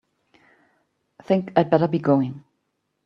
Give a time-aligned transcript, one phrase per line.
[1.21, 2.43] Think I'd better be going.